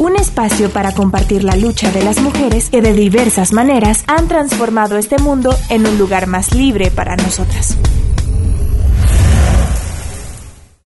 [0.00, 4.96] Un espacio para compartir la lucha de las mujeres que de diversas maneras han transformado
[4.96, 7.76] este mundo en un lugar más libre para nosotras.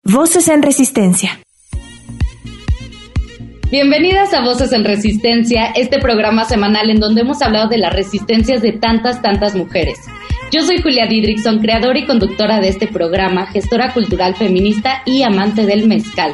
[0.05, 1.41] Voces en Resistencia.
[3.73, 8.63] Bienvenidas a Voces en Resistencia, este programa semanal en donde hemos hablado de las resistencias
[8.63, 9.99] de tantas, tantas mujeres.
[10.53, 15.67] Yo soy Julia Didrikson, creadora y conductora de este programa, gestora cultural feminista y amante
[15.67, 16.33] del mezcal.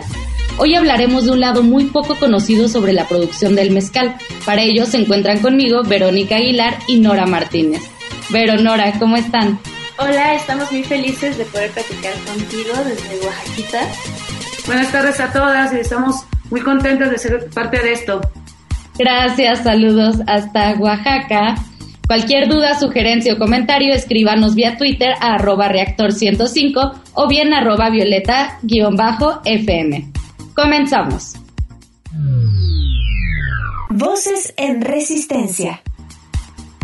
[0.58, 4.16] Hoy hablaremos de un lado muy poco conocido sobre la producción del mezcal.
[4.46, 7.82] Para ello se encuentran conmigo Verónica Aguilar y Nora Martínez.
[8.30, 9.58] Vero, Nora, ¿cómo están?
[9.98, 13.86] Hola, estamos muy felices de poder platicar contigo desde Oaxaquita.
[14.64, 18.22] Buenas tardes a todas y estamos muy contentas de ser parte de esto.
[18.98, 21.56] Gracias, saludos hasta Oaxaca.
[22.06, 28.56] Cualquier duda, sugerencia o comentario, escríbanos vía Twitter a arroba reactor105 o bien arroba violeta-fm.
[30.56, 31.34] Comenzamos.
[33.90, 35.82] Voces en Resistencia.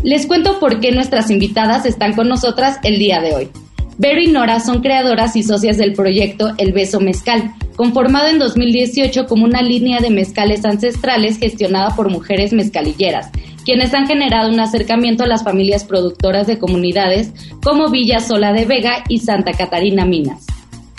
[0.02, 3.48] Les cuento por qué nuestras invitadas están con nosotras el día de hoy.
[3.96, 9.24] Vero y Nora son creadoras y socias del proyecto El Beso Mezcal, conformado en 2018
[9.24, 13.30] como una línea de mezcales ancestrales gestionada por mujeres mezcalilleras,
[13.64, 17.32] quienes han generado un acercamiento a las familias productoras de comunidades
[17.64, 20.51] como Villa Sola de Vega y Santa Catarina Minas.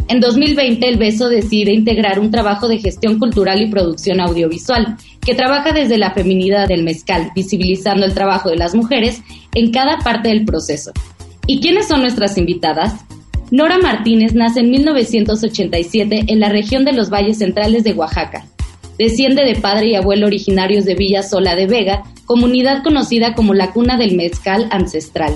[0.10, 5.34] En 2020, El Beso decide integrar un trabajo de gestión cultural y producción audiovisual, que
[5.34, 9.22] trabaja desde la feminidad del mezcal, visibilizando el trabajo de las mujeres
[9.56, 10.92] en cada parte del proceso.
[11.48, 12.96] ¿Y quiénes son nuestras invitadas?
[13.52, 18.46] Nora Martínez nace en 1987 en la región de los Valles Centrales de Oaxaca.
[18.98, 23.72] Desciende de padre y abuelo originarios de Villa Sola de Vega, comunidad conocida como la
[23.72, 25.36] cuna del mezcal ancestral.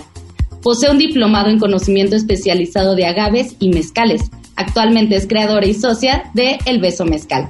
[0.62, 4.22] Posee un diplomado en conocimiento especializado de agaves y mezcales.
[4.57, 7.50] Actualmente es creadora y socia de El Beso Mezcal.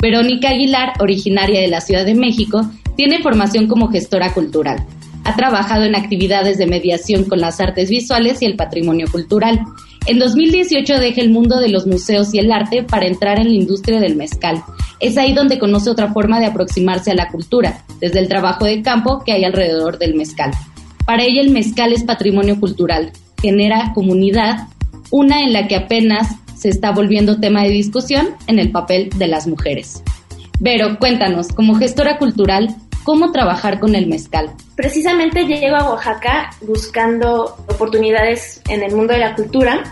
[0.00, 2.62] Verónica Aguilar, originaria de la Ciudad de México,
[2.96, 4.86] tiene formación como gestora cultural.
[5.24, 9.60] Ha trabajado en actividades de mediación con las artes visuales y el patrimonio cultural.
[10.06, 13.54] En 2018 deja el mundo de los museos y el arte para entrar en la
[13.54, 14.62] industria del mezcal.
[15.00, 18.82] Es ahí donde conoce otra forma de aproximarse a la cultura, desde el trabajo de
[18.82, 20.52] campo que hay alrededor del mezcal.
[21.04, 23.10] Para ella el mezcal es patrimonio cultural,
[23.42, 24.68] genera comunidad,
[25.10, 29.28] una en la que apenas se está volviendo tema de discusión en el papel de
[29.28, 30.02] las mujeres.
[30.60, 34.50] Vero, cuéntanos, como gestora cultural, cómo trabajar con el mezcal.
[34.74, 39.82] Precisamente llego a Oaxaca buscando oportunidades en el mundo de la cultura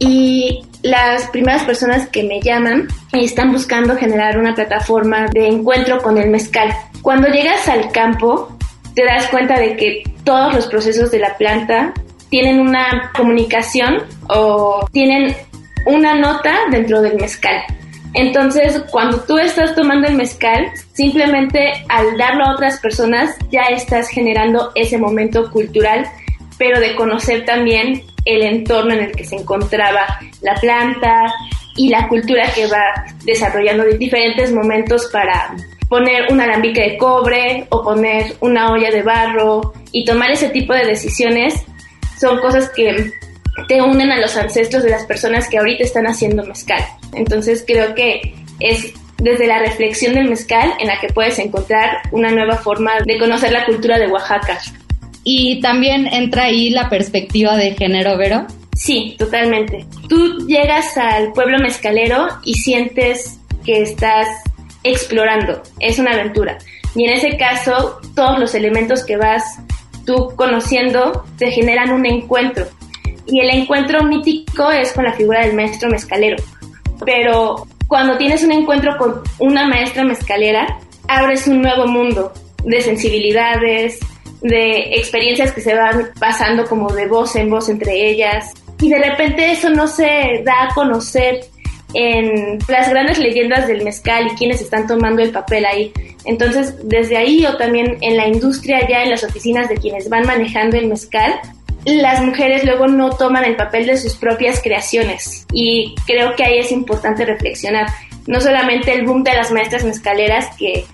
[0.00, 6.18] y las primeras personas que me llaman están buscando generar una plataforma de encuentro con
[6.18, 6.74] el mezcal.
[7.02, 8.48] Cuando llegas al campo,
[8.96, 11.94] te das cuenta de que todos los procesos de la planta
[12.30, 15.36] tienen una comunicación o tienen
[15.86, 17.62] una nota dentro del mezcal.
[18.14, 24.08] Entonces, cuando tú estás tomando el mezcal, simplemente al darlo a otras personas ya estás
[24.08, 26.06] generando ese momento cultural,
[26.58, 31.32] pero de conocer también el entorno en el que se encontraba la planta
[31.76, 35.54] y la cultura que va desarrollando de diferentes momentos para
[35.88, 40.72] poner un alambique de cobre o poner una olla de barro y tomar ese tipo
[40.72, 41.64] de decisiones
[42.18, 43.12] son cosas que
[43.68, 46.84] te unen a los ancestros de las personas que ahorita están haciendo mezcal.
[47.12, 52.30] Entonces creo que es desde la reflexión del mezcal en la que puedes encontrar una
[52.30, 54.58] nueva forma de conocer la cultura de Oaxaca.
[55.24, 58.46] Y también entra ahí la perspectiva de género, Vero.
[58.74, 59.84] Sí, totalmente.
[60.08, 64.26] Tú llegas al pueblo mezcalero y sientes que estás
[64.82, 66.56] explorando, es una aventura.
[66.94, 69.42] Y en ese caso, todos los elementos que vas
[70.06, 72.66] tú conociendo te generan un encuentro.
[73.30, 76.36] Y el encuentro mítico es con la figura del maestro mezcalero.
[77.04, 80.78] Pero cuando tienes un encuentro con una maestra mezcalera,
[81.08, 82.32] abres un nuevo mundo
[82.64, 84.00] de sensibilidades,
[84.42, 88.52] de experiencias que se van pasando como de voz en voz entre ellas.
[88.80, 91.40] Y de repente eso no se da a conocer
[91.94, 95.92] en las grandes leyendas del mezcal y quienes están tomando el papel ahí.
[96.24, 100.26] Entonces, desde ahí o también en la industria, ya en las oficinas de quienes van
[100.26, 101.40] manejando el mezcal,
[101.84, 106.58] las mujeres luego no toman el papel de sus propias creaciones y creo que ahí
[106.58, 107.86] es importante reflexionar.
[108.26, 110.84] No solamente el boom de las maestras mezcaleras que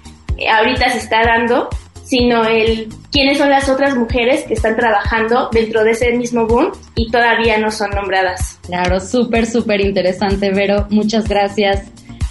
[0.49, 1.69] ahorita se está dando,
[2.05, 6.73] sino el quiénes son las otras mujeres que están trabajando dentro de ese mismo boom
[6.95, 8.59] y todavía no son nombradas.
[8.67, 10.87] Claro, súper, súper interesante, Vero.
[10.91, 11.83] Muchas gracias.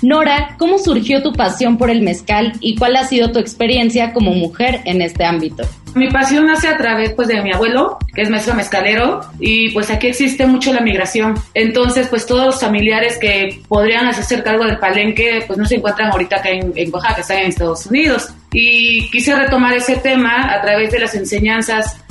[0.02, 4.32] Nora, ¿cómo surgió tu pasión por el mezcal y cuál ha sido tu experiencia como
[4.32, 5.64] mujer en este ámbito?
[5.96, 9.90] Mi pasión nace a través pues de mi abuelo, que es maestro mezcalero, y pues
[9.90, 11.36] aquí existe mucho la migración.
[11.54, 16.12] Entonces, pues todos los familiares que podrían hacerse cargo del palenque, pues no se encuentran
[16.12, 18.30] ahorita acá en, en Oaxaca, están en Estados Unidos.
[18.52, 22.02] Y quise retomar ese tema a través de las enseñanzas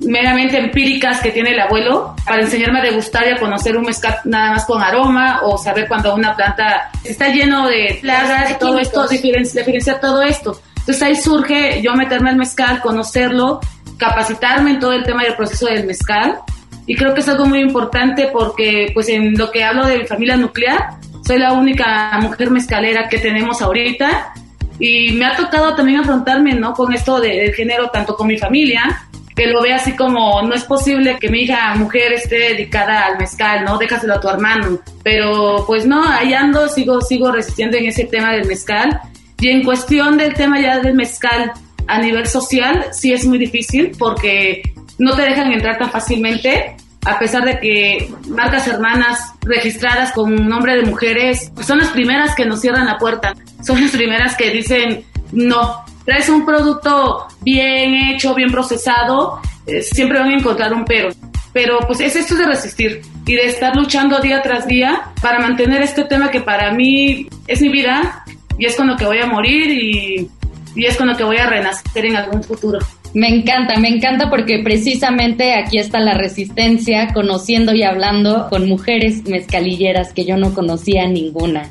[0.00, 4.16] meramente empíricas que tiene el abuelo para enseñarme a degustar y a conocer un mezcal
[4.24, 9.06] nada más con aroma o saber cuando una planta está lleno de plagas todo esto,
[9.08, 10.60] diferenciar todo esto.
[10.90, 13.60] Entonces ahí surge yo meterme al mezcal, conocerlo,
[13.96, 16.40] capacitarme en todo el tema del proceso del mezcal
[16.84, 20.04] y creo que es algo muy importante porque pues en lo que hablo de mi
[20.04, 20.94] familia nuclear,
[21.24, 24.32] soy la única mujer mezcalera que tenemos ahorita
[24.80, 26.72] y me ha tocado también afrontarme ¿no?
[26.74, 30.64] con esto del género tanto con mi familia que lo ve así como no es
[30.64, 33.78] posible que mi hija mujer esté dedicada al mezcal, ¿no?
[33.78, 34.80] Déjaselo a tu hermano.
[35.02, 39.00] Pero pues no, ahí ando, sigo, sigo resistiendo en ese tema del mezcal.
[39.40, 41.52] Y en cuestión del tema ya del mezcal
[41.86, 44.62] a nivel social, sí es muy difícil porque
[44.98, 46.76] no te dejan entrar tan fácilmente
[47.06, 52.34] a pesar de que marcas hermanas registradas con nombre de mujeres pues son las primeras
[52.34, 53.34] que nos cierran la puerta,
[53.64, 60.18] son las primeras que dicen no, traes un producto bien hecho, bien procesado, eh, siempre
[60.18, 61.08] van a encontrar un pero.
[61.52, 65.82] Pero pues es esto de resistir y de estar luchando día tras día para mantener
[65.82, 68.24] este tema que para mí es mi vida
[68.60, 70.30] y es con lo que voy a morir y,
[70.76, 72.78] y es con lo que voy a renacer en algún futuro.
[73.14, 79.24] Me encanta, me encanta porque precisamente aquí está la resistencia, conociendo y hablando con mujeres
[79.26, 81.70] mezcalilleras que yo no conocía ninguna.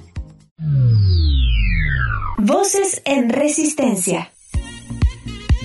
[2.40, 4.32] Voces en Resistencia.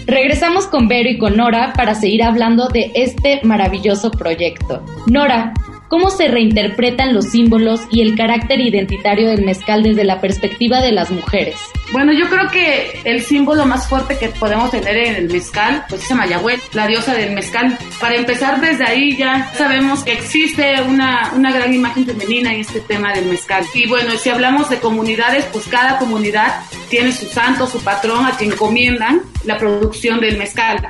[0.07, 4.85] Regresamos con Vero y con Nora para seguir hablando de este maravilloso proyecto.
[5.07, 5.55] Nora,
[5.95, 10.91] cómo se reinterpretan los símbolos y el carácter identitario del mezcal desde la perspectiva de
[10.91, 11.55] las mujeres.
[11.93, 16.03] Bueno, yo creo que el símbolo más fuerte que podemos tener en el mezcal, pues
[16.03, 17.79] es Mayagüez, la diosa del mezcal.
[18.01, 22.81] Para empezar desde ahí ya sabemos que existe una, una gran imagen femenina en este
[22.81, 23.65] tema del mezcal.
[23.73, 26.57] Y bueno, si hablamos de comunidades, pues cada comunidad
[26.89, 30.89] tiene su santo, su patrón, a quien encomiendan la producción del mezcal.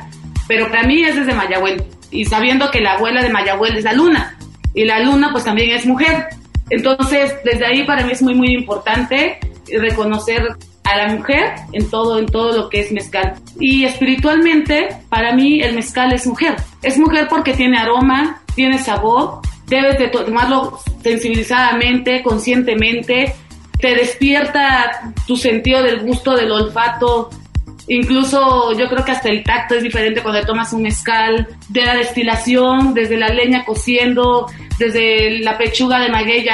[0.48, 1.82] Pero para mí es desde Mayagüez.
[2.10, 4.38] Y sabiendo que la abuela de Mayagüez es la luna,
[4.74, 6.28] y la luna pues también es mujer.
[6.70, 9.38] Entonces, desde ahí para mí es muy, muy importante
[9.70, 10.42] reconocer
[10.84, 13.34] a la mujer en todo, en todo lo que es mezcal.
[13.58, 16.56] Y espiritualmente, para mí el mezcal es mujer.
[16.82, 23.34] Es mujer porque tiene aroma, tiene sabor, debes de tomarlo sensibilizadamente, conscientemente,
[23.80, 27.30] te despierta tu sentido del gusto, del olfato,
[27.88, 31.94] Incluso yo creo que hasta el tacto es diferente cuando tomas un mezcal, de la
[31.94, 34.46] destilación, desde la leña cociendo,
[34.78, 36.46] desde la pechuga de maguey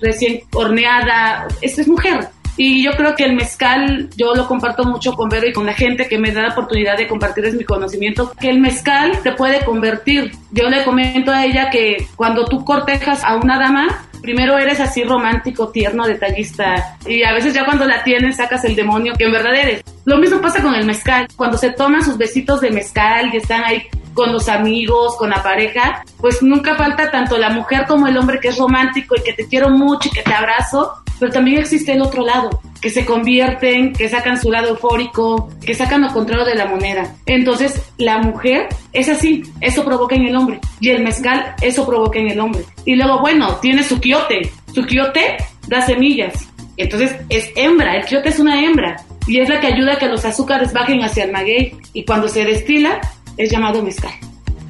[0.00, 1.48] recién horneada.
[1.60, 2.28] Esta es mujer.
[2.56, 5.72] Y yo creo que el mezcal, yo lo comparto mucho con Vero y con la
[5.72, 9.64] gente que me da la oportunidad de compartirles mi conocimiento, que el mezcal te puede
[9.64, 10.32] convertir.
[10.50, 15.04] Yo le comento a ella que cuando tú cortejas a una dama, primero eres así
[15.04, 19.32] romántico, tierno, detallista, y a veces ya cuando la tienes sacas el demonio que en
[19.32, 19.82] verdad eres.
[20.04, 21.26] Lo mismo pasa con el mezcal.
[21.36, 23.82] Cuando se toman sus besitos de mezcal y están ahí
[24.14, 28.40] con los amigos, con la pareja, pues nunca falta tanto la mujer como el hombre
[28.40, 31.92] que es romántico y que te quiero mucho y que te abrazo, pero también existe
[31.92, 36.44] el otro lado, que se convierten, que sacan su lado eufórico, que sacan lo contrario
[36.44, 37.14] de la moneda.
[37.26, 42.18] Entonces, la mujer es así, eso provoca en el hombre, y el mezcal, eso provoca
[42.18, 42.64] en el hombre.
[42.84, 45.36] Y luego, bueno, tiene su quiote, su quiote
[45.68, 48.96] da semillas, entonces es hembra, el quiote es una hembra,
[49.30, 52.26] y es la que ayuda a que los azúcares bajen hacia el maguey, y cuando
[52.26, 53.00] se destila,
[53.36, 54.10] es llamado mezcal.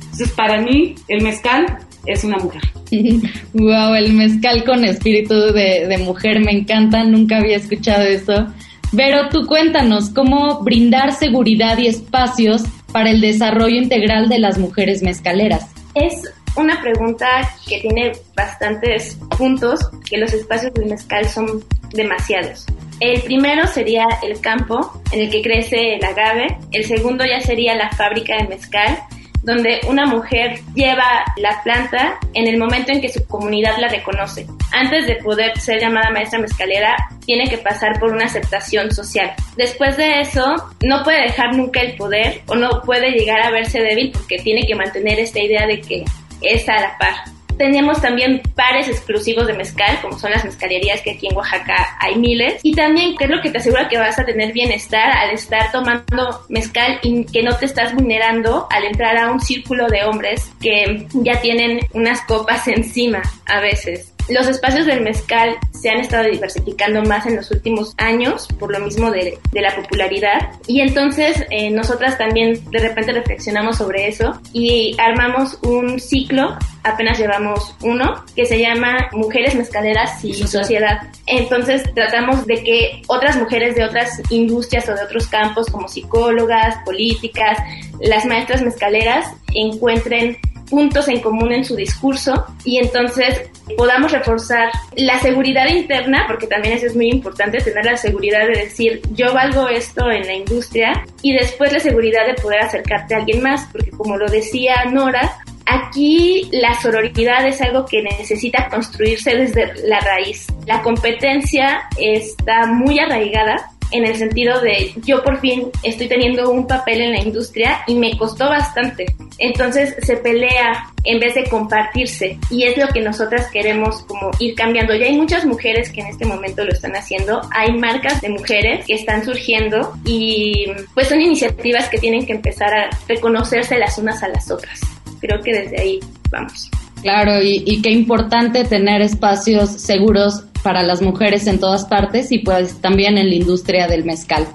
[0.03, 2.61] Entonces, para mí, el mezcal es una mujer.
[3.55, 8.49] wow, el mezcal con espíritu de, mujer me encanta, nunca había escuchado eso.
[8.95, 12.63] Pero tú cuéntanos, ¿cómo brindar seguridad y espacios
[12.93, 15.71] para el desarrollo integral de las mujeres mezcaleras?
[15.95, 17.27] Es una pregunta
[17.67, 21.65] que tiene bastantes puntos, que los espacios del mezcal son
[21.95, 22.67] demasiados.
[23.01, 27.75] El primero sería el campo en el que crece el agave, el segundo ya sería
[27.75, 28.99] la fábrica de mezcal,
[29.43, 34.47] donde una mujer lleva la planta en el momento en que su comunidad la reconoce.
[34.73, 39.33] Antes de poder ser llamada maestra mezcalera, tiene que pasar por una aceptación social.
[39.57, 43.81] Después de eso, no puede dejar nunca el poder o no puede llegar a verse
[43.81, 46.05] débil porque tiene que mantener esta idea de que
[46.43, 47.15] es a la par.
[47.61, 52.17] Tenemos también pares exclusivos de mezcal, como son las mezcalerías que aquí en Oaxaca hay
[52.17, 52.59] miles.
[52.63, 55.71] Y también, que es lo que te asegura que vas a tener bienestar al estar
[55.71, 60.51] tomando mezcal y que no te estás vulnerando al entrar a un círculo de hombres
[60.59, 64.15] que ya tienen unas copas encima a veces.
[64.31, 68.79] Los espacios del mezcal se han estado diversificando más en los últimos años por lo
[68.79, 70.53] mismo de, la popularidad.
[70.69, 77.19] Y entonces eh, nosotras también de repente reflexionamos sobre eso y armamos un ciclo, apenas
[77.19, 81.03] llevamos uno, que se llama Mujeres Mezcaleras y Sociedad.
[81.27, 86.77] Entonces tratamos de que otras mujeres de otras industrias o de otros campos como psicólogas,
[86.85, 87.59] políticas,
[88.01, 90.39] las maestras mezcaleras encuentren
[90.71, 96.75] puntos en común en su discurso y entonces podamos reforzar la seguridad interna, porque también
[96.75, 101.05] eso es muy importante, tener la seguridad de decir yo valgo esto en la industria
[101.23, 105.39] y después la seguridad de poder acercarte a alguien más, porque como lo decía Nora,
[105.73, 110.49] Aquí la sororidad es algo que necesita construirse desde la raíz.
[110.67, 116.67] La competencia está muy arraigada en el sentido de yo por fin estoy teniendo un
[116.67, 119.07] papel en la industria y me costó bastante.
[119.39, 124.55] Entonces se pelea en vez de compartirse y es lo que nosotras queremos como ir
[124.55, 124.95] cambiando.
[124.95, 128.85] Ya hay muchas mujeres que en este momento lo están haciendo, hay marcas de mujeres
[128.87, 134.23] que están surgiendo y pues son iniciativas que tienen que empezar a reconocerse las unas
[134.23, 134.81] a las otras.
[135.21, 136.71] Creo que desde ahí vamos.
[137.03, 142.39] Claro, y, y qué importante tener espacios seguros para las mujeres en todas partes y
[142.39, 144.47] pues también en la industria del mezcal.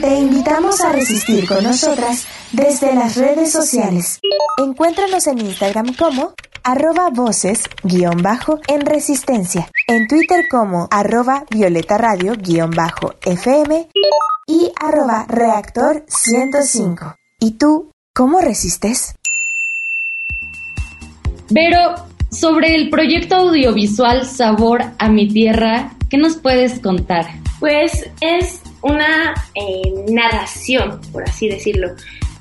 [0.00, 4.20] Te invitamos a resistir con nosotras desde las redes sociales.
[4.58, 11.98] Encuéntranos en Instagram como arroba voces guion bajo en resistencia, en Twitter como arroba violeta
[11.98, 13.88] radio guion bajo FM
[14.46, 17.16] y arroba reactor 105.
[17.40, 19.14] ¿Y tú cómo resistes?
[21.54, 21.94] Pero
[22.32, 27.26] sobre el proyecto audiovisual Sabor a mi Tierra, ¿qué nos puedes contar?
[27.60, 31.94] Pues es una eh, narración, por así decirlo.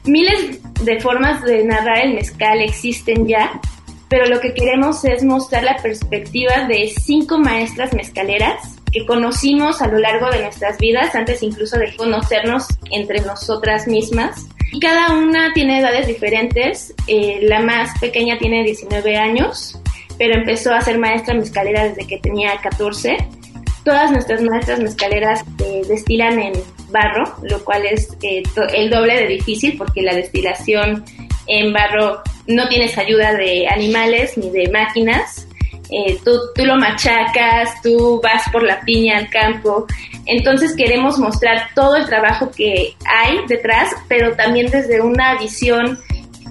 [0.06, 3.62] Miles de formas de narrar el mezcal existen ya,
[4.10, 9.88] pero lo que queremos es mostrar la perspectiva de cinco maestras mezcaleras que conocimos a
[9.88, 14.48] lo largo de nuestras vidas, antes incluso de conocernos entre nosotras mismas.
[14.82, 16.94] Cada una tiene edades diferentes.
[17.08, 19.80] Eh, la más pequeña tiene 19 años,
[20.18, 23.18] pero empezó a ser maestra mezcalera desde que tenía 14.
[23.84, 26.54] Todas nuestras maestras mezcaleras eh, destilan en
[26.90, 31.04] barro, lo cual es eh, el doble de difícil porque la destilación
[31.48, 35.48] en barro no tienes ayuda de animales ni de máquinas.
[35.90, 39.86] Eh, tú, tú lo machacas, tú vas por la piña al campo.
[40.26, 46.00] Entonces queremos mostrar todo el trabajo que hay detrás, pero también desde una visión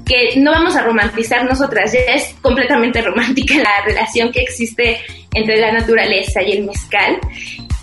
[0.05, 4.99] que no vamos a romantizar nosotras, ya es completamente romántica la relación que existe
[5.35, 7.19] entre la naturaleza y el mezcal.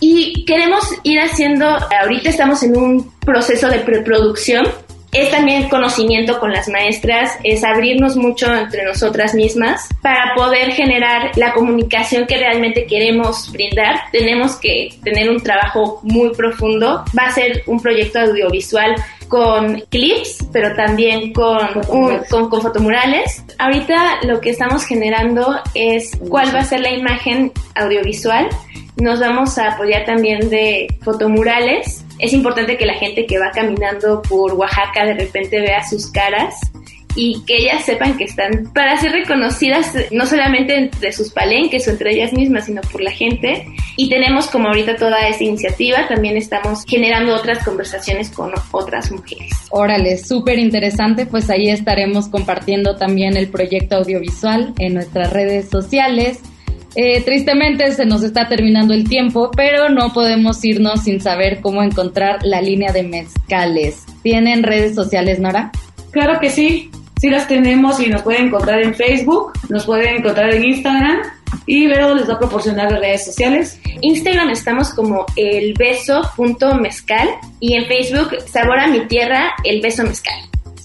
[0.01, 4.65] Y queremos ir haciendo, ahorita estamos en un proceso de preproducción
[5.11, 11.31] es también conocimiento con las maestras, es abrirnos mucho entre nosotras mismas para poder generar
[11.35, 14.01] la comunicación que realmente queremos brindar.
[14.11, 17.03] Tenemos que tener un trabajo muy profundo.
[17.17, 18.95] Va a ser un proyecto audiovisual
[19.27, 23.43] con clips, pero también con, con, con, fotomurales.
[23.57, 28.47] Ahorita lo que estamos generando es cuál va a ser la imagen audiovisual.
[28.97, 34.21] Nos vamos a apoyar también de fotomurales es importante que la gente que va caminando
[34.21, 36.55] por Oaxaca de repente vea sus caras
[37.15, 41.91] y que ellas sepan que están para ser reconocidas no solamente entre sus palenques o
[41.91, 43.65] entre ellas mismas, sino por la gente.
[43.97, 49.51] Y tenemos como ahorita toda esta iniciativa, también estamos generando otras conversaciones con otras mujeres.
[49.71, 56.39] Órale, súper interesante, pues ahí estaremos compartiendo también el proyecto audiovisual en nuestras redes sociales.
[56.95, 61.83] Eh, tristemente se nos está terminando el tiempo, pero no podemos irnos sin saber cómo
[61.83, 64.05] encontrar la línea de mezcales.
[64.23, 65.71] ¿Tienen redes sociales, Nora?
[66.11, 70.53] Claro que sí, sí las tenemos y nos pueden encontrar en Facebook, nos pueden encontrar
[70.53, 71.19] en Instagram
[71.65, 73.79] y Vero les va a proporcionar las redes sociales.
[74.01, 77.27] Instagram estamos como el beso.mezcal
[77.59, 80.39] y en Facebook Sabor a mi tierra, el beso mezcal.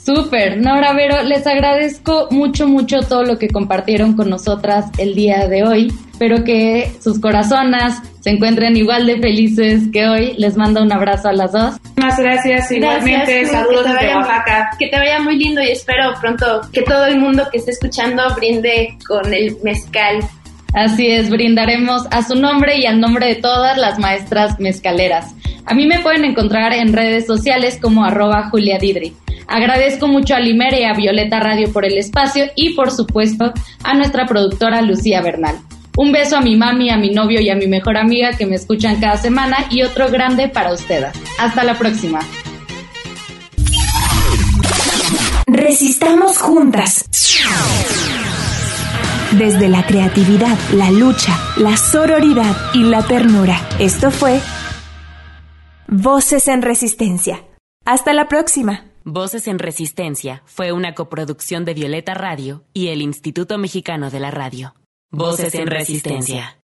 [0.05, 5.49] Súper, Nora Vero, les agradezco mucho, mucho todo lo que compartieron con nosotras el día
[5.49, 5.93] de hoy.
[6.13, 10.35] Espero que sus corazonas se encuentren igual de felices que hoy.
[10.37, 11.77] Les mando un abrazo a las dos.
[11.97, 13.47] Muchas gracias, igualmente.
[13.47, 14.71] Saludos desde Oaxaca.
[14.79, 18.23] Que te vaya muy lindo y espero pronto que todo el mundo que esté escuchando
[18.37, 20.19] brinde con el mezcal.
[20.75, 25.35] Así es, brindaremos a su nombre y al nombre de todas las maestras mezcaleras.
[25.65, 29.15] A mí me pueden encontrar en redes sociales como arroba Julia Didri.
[29.47, 33.95] Agradezco mucho a Limer y a Violeta Radio por el espacio y por supuesto a
[33.95, 35.57] nuestra productora Lucía Bernal.
[35.97, 38.57] Un beso a mi mami, a mi novio y a mi mejor amiga que me
[38.57, 41.13] escuchan cada semana y otro grande para ustedes.
[41.39, 42.21] Hasta la próxima.
[45.47, 47.09] Resistamos juntas.
[49.33, 53.61] Desde la creatividad, la lucha, la sororidad y la ternura.
[53.79, 54.41] Esto fue
[55.87, 57.43] Voces en Resistencia.
[57.85, 58.94] Hasta la próxima.
[59.07, 64.31] Voces en Resistencia fue una coproducción de Violeta Radio y el Instituto Mexicano de la
[64.31, 64.75] Radio.
[65.11, 66.59] Voces en Resistencia.